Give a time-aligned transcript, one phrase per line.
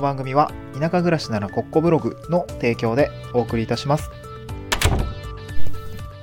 [0.00, 4.10] の番組は田舎暮らしならコッコブログの提供でお送りいたします。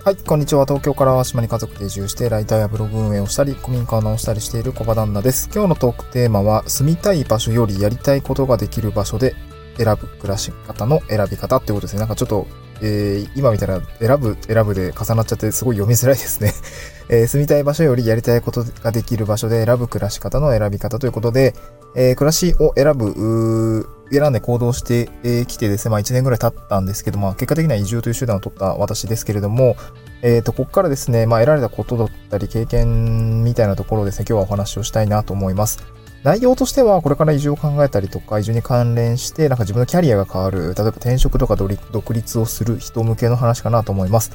[0.04, 0.65] はい、こんにちは。
[0.65, 5.50] 東京から島に家族で移住して、ライターやブログ運営をしたり、古民家を直したりしている小場旦那です。
[5.54, 9.36] 今日のトークテーマは、住みたい場所よりやりたいことができる場所で
[9.75, 12.00] 選ぶ暮らし方の選び方ってことですね。
[12.00, 12.48] なんかちょっと、
[12.82, 16.54] えー、今みたいな選ぶ、選ぶで重なっちゃってすごい読みづらいですね。
[17.10, 21.56] えー住みたい場所よりやりたいことができる場所で選ぶ暮らし方の選び方ということで、
[21.96, 29.75] えー暮らしを選ぶ、選んで行動してき、えー来てですね、まあ1年ぐらい経ったんですけど、まあ結果的には移住という手段を取った私ですけれども、
[30.21, 35.80] えっ、と、ここからですね、まあ得られたことだったり経験みたいなところをですね、今日はお話をしたいなと思います。
[36.27, 44.31] 内容としては、これから移住を考えたりとか、移住に関連して、なんか自分のキャリアが変わる、例えば転職とか独立をする人向けの話かなと思います。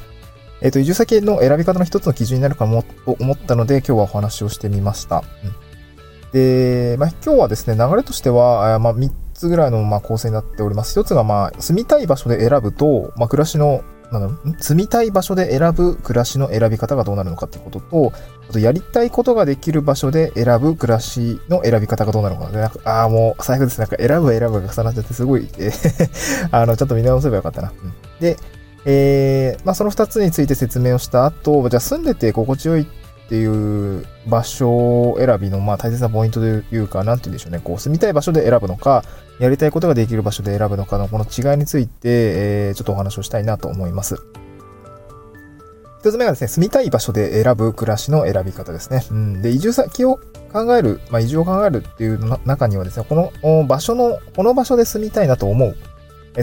[0.61, 5.23] えっ、と、移住先の選び方の一つの基準になるかもと思ったので、今日はお話をしてみました。
[5.43, 5.73] うん
[6.33, 10.99] で、まあ、今日はですね、流れとしては、あまあ、3つぐらいの、ま、構成になっております。
[10.99, 13.83] 一つが、まあ、住みたい場所で選ぶと、まあ、暮らしの、
[14.19, 18.13] なん、住みたい場所で選ぶ暮らしの選び方がどうなるのかっていうことと、
[18.49, 22.51] あと、やりたいことができる場所で選ぶ暮らしの選び方がどうなるのか。
[22.51, 23.79] でなんかああ、もう、最悪です。
[23.79, 27.71] なんか、選ぶ選ぶが重なっちゃって、すごい、えーあの、ちょっと見直せばよかったな。
[27.83, 28.37] うんで、
[28.85, 32.87] えーまあ、その2つについて説明をした後、じゃあ住んでて心地よい
[33.25, 33.45] ってい
[33.97, 37.61] う場所選びのまあ大切なポイントというか、なんて言うんでしょうね。
[37.63, 39.03] こう住みたい場所で選ぶのか、
[39.39, 44.17] やりたいことができる場所で選ぶのかのこの違いについて、えーちょっとお話をしたいなと思います。
[46.03, 49.05] 一つ目がですね、住みたい場所で選ぶ暮らしの選び方ですね。
[49.09, 50.19] うん、で、移住先を
[50.51, 55.77] 考える、まあ、移住を考えるっていう中にはですね、この場所の、この場所で住みたいなと思う。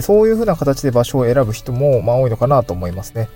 [0.01, 3.29] そういうふうな形で場所を選ぶ人も、まあ、多いのかなと思いますね。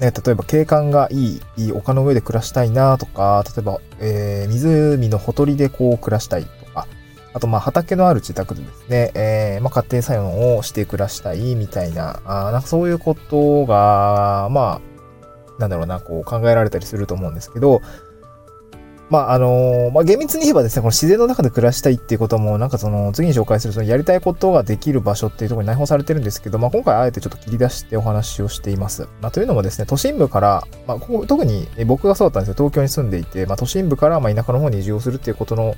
[0.00, 6.86] ね、例えば景観がいい、いい丘の上で暮らしたいなとか、例えば、えー湖のほとりでこう暮らしたいとか、
[7.34, 17.82] あとまあ畑のある自宅でですね、えーまあ家庭作用をして暮らしたいみたいな、あなんかそういうことが、まあ、なんだろうな、こう考えられたりすると思うんですけど、
[19.10, 29.08] まああのまあ厳密に言えばですね、この自然の中で暮らしたいっていうことも、なんかその次に紹介するそのやりたいことができる場所っていうところに内包されてるんですけど、まあ今回あえてちょっと切り出してお話をしています。
[29.20, 35.74] まあというのもですね、都心部から、まあここ特に僕がそうだったんですよ、東京に住んでいて、まあ都心部からま田舎の方に移住をするっていうことの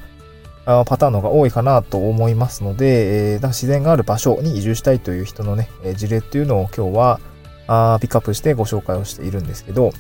[0.67, 7.21] パターンの方が多いかなと思いますので、えー、だか自然がある場所に移住したいという人のね、え事例っていうのを今日は
[7.67, 9.93] あピックアップしてご紹介をしているんですけど、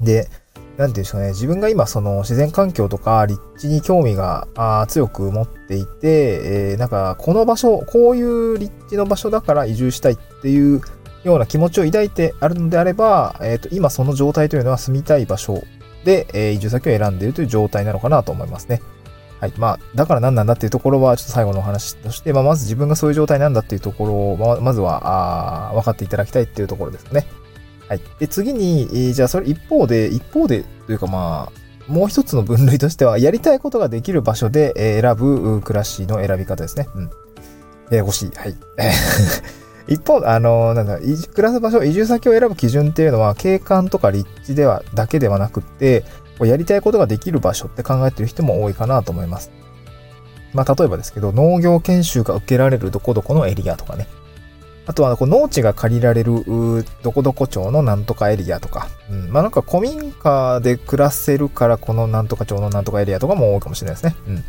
[0.00, 0.28] で、
[0.76, 10.80] なんていうんでしょうね、自分が今その自然環境とか立地に興味があ強く持っていて、えーなんかこの場所、こういう立地の場所だから移住したいっていう
[11.24, 15.62] ような気持ちを抱いてあるのであれば、えっ、と、今その状態というのは住みたい場所
[16.04, 18.80] で、えー移住先を選んでいるという状態なのかなと思いますね。
[19.40, 19.52] はい。
[19.58, 27.26] まあ、だから何なんだっていうところは、ちょっと最後のお話として、まあ、まず自分がそういう状態なんだっていうところを、ままずは、あ分かっていただきたいっていうところですかね。
[27.92, 28.00] はい。
[28.18, 34.72] で、次に、えーじゃあ、それ一方で、一方で、というかまあ、もう一つの分類としては、やりたいことができる場所で
[35.02, 36.88] 選ぶ暮らしの選び方ですね。
[36.94, 37.10] うん。
[37.90, 38.30] ややこしい。
[38.34, 38.56] はい。
[39.88, 46.04] 一方、あの、なんだ、暮らす場所、移住先を選ぶ基準っていうのは、景観とか立地では、だけではなくって、
[46.40, 49.50] やりたいことができる場所って考えてる人も多いかなと思います。
[50.54, 54.08] まあ、例えばですけど、農業研修が受けられるどこどこのエリアとかね。
[54.84, 56.44] あとは、こう農地が借りられる、
[57.02, 58.88] どこどこ町のなんとかエリアとか。
[59.10, 59.30] うん。
[59.30, 64.16] まあ、なんか古民家で暮らせるから、このなんとか町のなんとかエリアとかも多いかもしれないですね。
[64.26, 64.44] うん。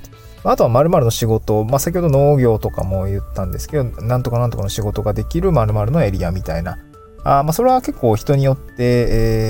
[0.45, 6.77] あとは〇〇の仕事、まあ、先ほど農業とかも言ったんですけど、なんとかなんとかの仕事ができる〇〇のエリアみたいな。
[7.25, 8.73] あまあ、それは結構人によって、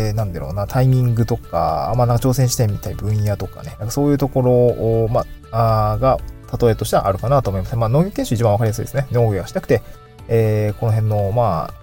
[0.10, 6.20] えー、なんだろうな、タイミングとか、まあ、なんか挑戦してみたい分野とかね、なんかそういうところを、まあ、あが、
[6.62, 7.76] 例えとしてはあるかなと思います。
[7.76, 9.08] まあ、農業研修一番わかりやすいですね。
[9.12, 9.82] 農業がしたくて、
[10.28, 11.74] えー、この辺の、まあ、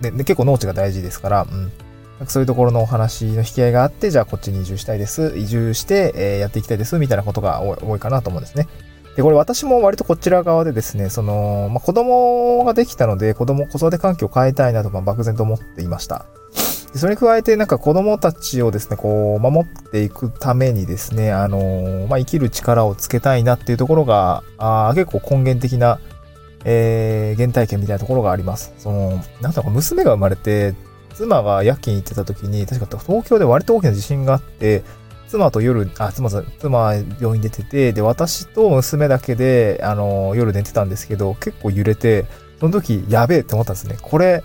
[0.00, 1.72] でで結構農地が大事ですから、うん。
[2.18, 5.34] なんかそういうところのお話の引き合いがあって、じゃあこっちに移住したいです。
[5.36, 6.98] 移住して、えーやっていきたいです。
[6.98, 8.68] みたいなことが多いかなと思うんですね。
[9.16, 16.26] で、これ私も割とこちら側でですね、その、まあ、子供ができたので、子供、子育て環境を変えたいなと、まあ、漠然と思っていました。
[16.92, 26.00] でそれに加えて、なんか子供たちをですね、こう、守っていくためにですね、あのまあ、生きる力をつけたいなっていうところが、あ結構根源的な、
[26.64, 28.72] えー原体験みたいなところがあります。
[28.78, 30.74] その、なんだろう、娘が生まれて、
[31.14, 34.82] 妻が夜勤行ってた時に、確か東京で割と大きな地震があって、
[35.28, 42.26] 妻と夜、あ、妻さん、妻は病院出てて、で、私と娘だけで、あの、夜寝てたんですけど、結構揺れて、
[42.60, 43.96] その時、やべえって思ったんですね。
[44.00, 44.42] これ、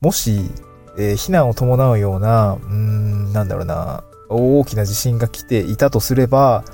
[0.00, 0.50] もし、
[0.98, 6.64] えー避難を伴うような、うーん、なんだろうな、大きな地震が来ていたとすれば、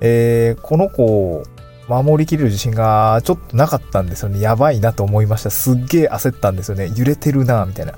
[0.00, 1.42] えーこの子
[1.90, 4.40] 守りきれる自信がちょっとなかったんですよね。
[4.40, 5.50] やばいなと思いました。
[5.50, 6.92] すっげえ焦ったんですよね。
[6.96, 7.94] 揺れてるなみたいな。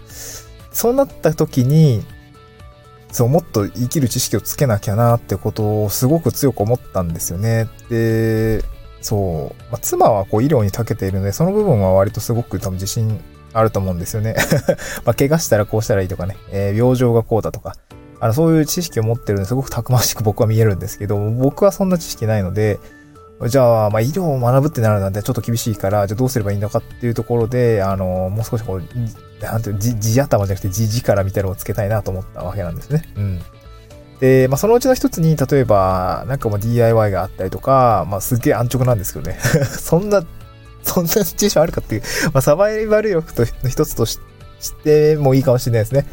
[0.72, 2.02] そうなった時に、
[3.12, 7.68] そう、もっと生きる知識をつけなきゃなってことをすごく強く思ったんですよね。
[7.90, 8.64] で、
[9.02, 13.20] そう、まあ、妻はこう医療に長けているので、その部分は割とすごく多分自信
[13.52, 14.34] あると思うんですよね。
[15.04, 17.76] まあ、怪我したらこうしたらいいとかね、えー、病状がこうだとか、
[18.20, 22.78] あの、そういう知識を持ってるんですごくたくましく僕は見えるんですけど、僕はそんな知識ないので、
[23.48, 28.82] じゃあ、まあ、医療を学ぶってなるなんてちょっと厳しいから、じゃあどうすればいいのかっていうところで、あの、もう少しこう、
[29.44, 33.04] なんていう、じ、じ頭じゃなくてじ力みたいなのをつけたいなと思ったわけなんですね。
[33.16, 33.40] うん。
[34.20, 39.38] で、まあ、そのうちの一つに、例えば、なんかもう DIY があったりとか、まあ、すっげえ安直なんですけどね。
[39.66, 40.22] そんな、
[40.84, 42.02] そんなシチュエーションあるかっていう、
[42.32, 44.20] まあ、サバイバル力との一つとし
[44.84, 46.06] てもいいかもしれないですね。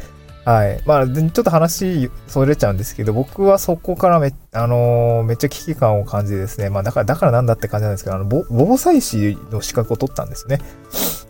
[0.50, 0.82] はい。
[0.84, 6.70] まあ、ちょっと話、それちゃうんですけど、僕はそこからめ、あのー、めっちゃ危機感を感じですね。
[6.70, 10.58] まあ、だから、だからなんだって感じなんですけど、あの、防災士の資格を取ったんですね。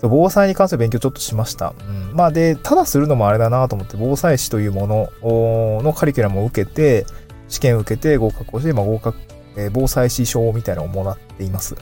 [0.00, 1.74] 防災に関する勉強ちょっとしました。
[1.86, 2.16] うん。
[2.16, 7.04] まあ、で、ただするのもあれだなと思って、防災士というもののカリキュラムを受けて、
[7.48, 9.18] 試験を受けて合格をして、まあ、合格、
[9.58, 11.76] えー、防災士証みたいなのをもらっています。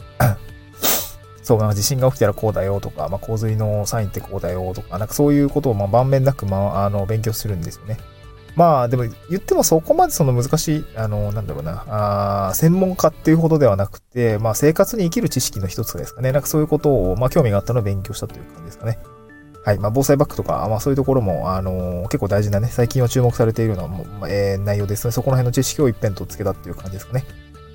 [1.49, 7.97] そう、なんか地震が起きたらこうだよとか、まあ、洪水のサインってこうだよとか、なんかそういうことをまあ盤面なく、まあ、あの、勉強するんですよね。
[8.55, 11.85] まあ、でも言ってもそこまでその難しい、あの、なんだろうな、
[12.49, 16.31] あ専門家っていうほどではなくて、まあ、生活に生きる知識の一つですかね。
[16.31, 18.99] なんかそういうことを、まあ、興味があったのを勉強したという感じですかね。
[19.65, 19.79] はい。
[19.79, 25.11] まあ、防災バッグとか、まあ、そういうところも、あのー、結構大事なね、最近は注目されているような、えー、内容ですね。
[25.11, 27.25] そこら辺の知識を一辺とつけたっていう感じですかね。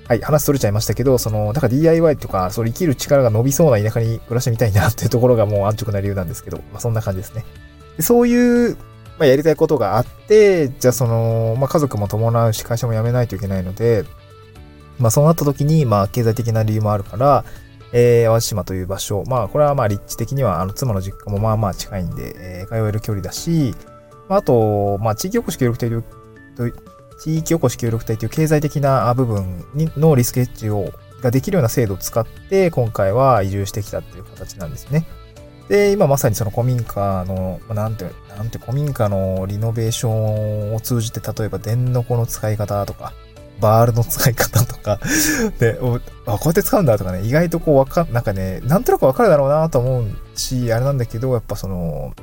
[0.07, 7.43] はい、話取れちゃいましたけど、その、だから DIY とか、その生きる力が伸びそうな田舎に暮らしてみたいなっていうところがもう安直な理由なんですけど、まあそんな感じですね。
[7.97, 8.75] でそういう、
[9.17, 14.05] まあやりたいことがあって、じゃあその、まあ家族も伴うし、会社も辞めないといけないので、
[14.99, 17.43] まあそうなった時に、まあ経済的な理由もあるから、
[17.91, 23.73] えー、淡路島という場所、まあこれはまあ立地的には、あの妻の実家もまあまあ近いんで、えー、通える距離だし、
[24.29, 29.63] まああと、まあ地域おこし協力隊と地域おこし協力隊という経済的な部分
[29.97, 30.91] のリスクヘッジを
[31.21, 35.05] ができるような制度を使って、今回は移住してきたっていう形なんですね。
[35.67, 38.05] で、今まさにその古民家の、なんて、
[38.37, 43.13] なんて古民家のリノベーションを通じて、例えば電の子の使い方とか、
[43.59, 44.99] バールの使い方とか
[45.59, 45.79] で、
[46.25, 52.13] あ、こうやって使うんだとかね、意外とこうわか、なんかね、なんとなくわかるだろうなと思うし、あれなんだけど、やっぱその、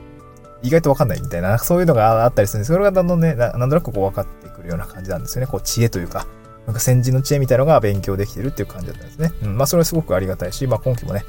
[0.62, 2.73] 意外とわかんないみたいな、そういうのがあったりするんです。
[2.73, 5.50] それがだんだんね、なんとなくこう分かってくるような感じなんですよね。
[5.50, 6.26] こう知恵というか、
[6.67, 9.32] なんか先人の知恵みたいなのが勉強できてるっていう感じだったんですね。
[9.43, 11.25] うん、まあそれはすごくありがたいし、まあ今期もね、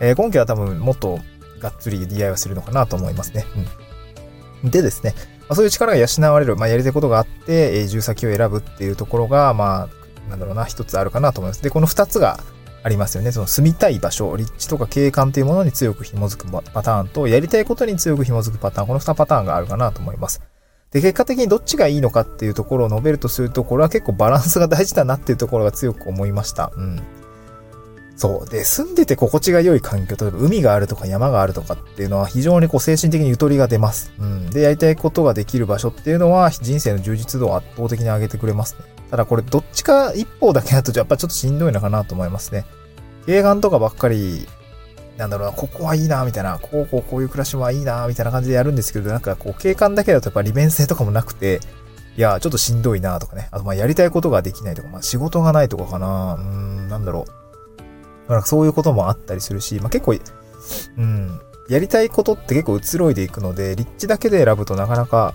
[0.00, 1.18] えー、今期は多分もっと
[1.58, 3.46] がっつり DIY するのかなと思いますね。
[4.62, 4.70] うん。
[4.70, 9.88] でですね、まあ、そういう力が養われる、まあやりたいことがあって、移住先を選ぶっていうところが、ま
[10.26, 11.62] あ、なんだろうな、一つあるかなと思います。
[11.62, 12.40] で、この二つが
[12.82, 13.32] ありますよね。
[13.32, 20.40] その住みたい場所、立地とか景観というものに強く紐づくパターンと、やりたいことに強く紐づくパターン、この2パターンがあるかなと思います。
[20.94, 26.72] で、結果的にどっちがいいのかっていうところを述べるとすると、これは結構バランスが大事だなっていうところが強く思いました。
[26.76, 27.02] うん。
[28.16, 28.48] そう。
[28.48, 34.12] で、住んでて心地が良い環境、例えば海があるとか山があるとかっていうのは非常にこう精神的にゆとりが出ます。
[34.20, 34.50] うん。
[34.50, 38.84] で、やりたいことができる場所っていうのは人生の充実度を圧倒的に上げてくれますね。
[39.10, 42.66] ただこれどっちか一方だけだとやっぱちょっとしんどいのかなと思いますね。
[43.26, 44.46] 映画とかばっかり、
[45.16, 51.60] なんだろうな、ここはいいな、みたいな、こうこうこういう暮らしはいいな、みたいな感じでやるんですけど、なんかこう景観だけだとやっぱ利便性とかもなくて、
[52.16, 53.48] いや、ちょっとしんどいな、とかね。
[53.50, 56.34] あとまやりたいことができないとか、まあ仕事がないとかかな。
[56.34, 57.24] うーん、なんだろ
[58.28, 58.30] う。
[58.32, 60.16] なんかそういうこともあったりするし、まあ結構、
[60.96, 65.34] うん、やりたいことって結構移ろいでいくので、立地だけで選ぶとなかなか、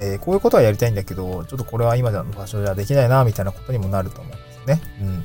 [0.00, 4.80] えー、こういうことはやりたいんだけど、ちょっとこれは今の場所じゃできないな、みたいなことにもなると思うんですね。
[5.00, 5.24] うん。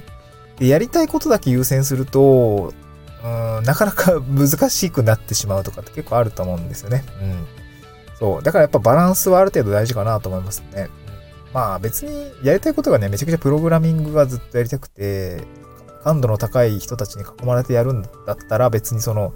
[0.58, 2.74] で、やりたいことだけ優先すると、
[3.24, 7.04] うん、なかなか難しくなってしまうとかって結構あると思うんですよね。
[7.22, 7.46] うん。
[8.20, 8.44] そう。
[8.44, 10.90] だからやっぱバランスはある程度大事かなと思いますね。
[11.54, 15.42] まあ別にやりたいことがね、めちゃくちゃプログラミングがずっとやりたくて、
[16.04, 19.34] 感度の高い人たちに囲まれてやるんだったら別にその、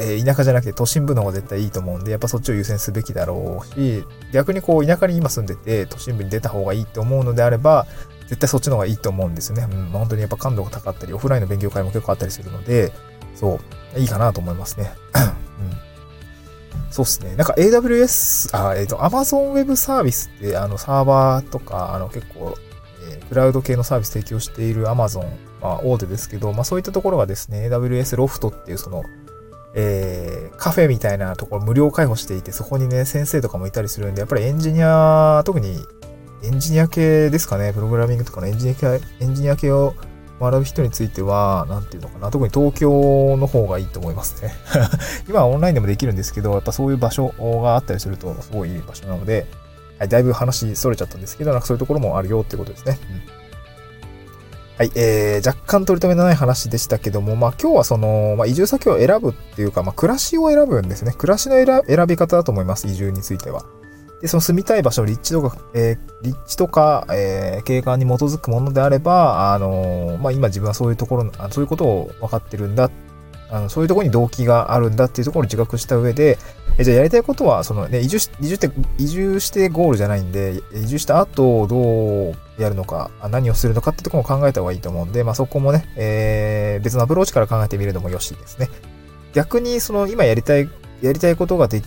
[0.00, 7.86] えー、田舎じゃなくて都心部の方が絶対いいと思うんで、やっぱそっちを優先すべきだろうし、逆にこう田舎に今住んでて都心部に出た方がいいって思うのであれば、
[8.26, 9.66] 絶対そっちの方がいいと思うんですよね。
[9.70, 12.92] うん、本当にやっぱ感度が高かったり、オフラインの勉強会も結構あったりするので、
[13.34, 13.60] そ
[13.96, 14.92] う、いいかなと思いますね。
[16.90, 17.34] そうっすね。
[17.36, 22.56] なんか AWS、あ、えっ、ー、と、Amazon Web サービスって、あの、サーバーとか、あの、結構、
[23.10, 25.28] えー、クラウド系のサービス提供している Amazon、
[25.60, 29.02] まあ、大手ですけど、まあ、そういったところがですね、AWS ロフトっていうその、
[29.74, 35.78] えー、カフェみたいなところ無料開放していて、そこにね、先生とかもいたりするんで、やっぱりエンジニア、特に
[36.42, 39.94] エンジニア系ですかね、プログラミングとかのエンジニア系エンジニア系を
[40.40, 44.54] 学ぶ人については、なんていうのかな、特に東京の方がいいと思いますね。
[45.28, 47.28] 今はオンラインでもできるんですけど、やっぱそういう場所
[47.62, 49.46] があったりすると、すごいいい場所なので、
[49.98, 52.98] はい、だいぶ話それちゃったんですけど、なんかそういうところもあるよってことですね。
[53.30, 53.36] うん
[54.78, 61.14] はい、えー、若干取り留めのない話でしたけども、まあ今日はその、まあ移住先を選ぶっていうか、まあ暮らしを選ぶんですね。
[61.16, 61.54] 暮らしの
[61.86, 63.64] 選び方だと思います、移住については。
[64.20, 72.90] で、その住みたい場所、立地とか、えー、立地とか、えー、景観に基づくものであれば、あのー、まあ今自分はそういうところ、そういうことを分かってるんだ
[73.50, 76.38] あのそういうところに動機があるんだっていうところを自覚した上で、
[76.78, 88.68] えじゃあやりたいことは、そのね、移住し、移住って、移住してゴールじゃないんで、移住した後どうやるのか、何をするのかってところも考えた方がいいと思うんで、まあそこもね、えー、別のアプローチから考えてみるのもよしですね。
[89.32, 90.68] 逆に、その今やりたい、
[91.02, 91.84] やりたいことができ、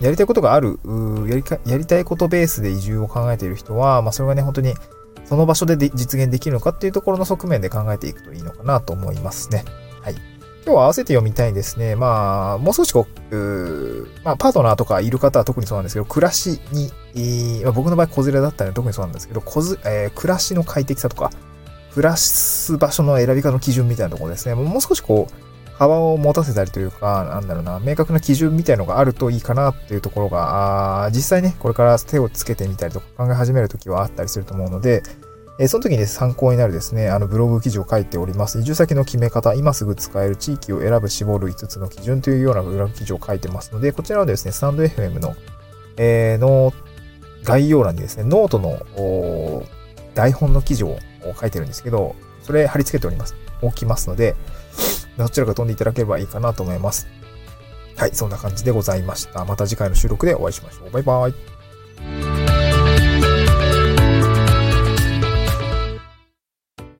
[0.00, 0.78] やりたいことがある、
[1.28, 4.74] やりか、やりたいことベースで移住を考えている人は、まあそれがね、本当に
[5.28, 9.64] その場所で実現できるのかっていうところの側面で考えていくといいのかなと思いますね。
[10.00, 10.14] はい。
[10.64, 11.96] 今日は合わせて読みたいですね。
[11.96, 13.34] まあ、もう少しこう、
[14.24, 21.30] まあ、パートナーとかいる方は特にそうなんですけど、暮らしに、え、まあ、僕の場合、子連れだったので特にそうなんですけど、こずえー、暮らしの快適さとか、
[21.94, 24.54] 暮らす場所の選び方の基準みたいなところですね。
[24.54, 25.34] もう少しこう、
[25.78, 35.04] 幅を持たせたりというか、なんだろうな、明確な基準みたいのがあるといいかなっていうところが、あ実際ね、これから手をつけてみたりとか考え始めるときはあったりすると思うので、
[35.60, 38.58] えその時に参考になるですね、あのブログ記事を書いております。
[38.58, 45.36] 移住先の決め方、今すぐ使える地域を選ぶ、絞る5つの基準というようなブログ記事を書いてますので、こちらはですね、スタンド FM の、
[45.96, 46.72] えー、の
[47.44, 49.64] 概要欄にですね、ノートの
[50.14, 50.98] 台本の記事を
[51.40, 53.36] 書いてるんですけど、それ貼り付けております。
[53.60, 54.36] 置きますので、
[55.18, 57.08] どちらか飛んでいただければいいかなと思います。
[57.96, 59.44] はい、そんな感じでございました。
[59.44, 60.90] また次回の収録でお会いしましょう。
[60.90, 62.27] バイバイ。